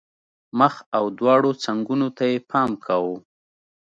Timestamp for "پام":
2.51-2.71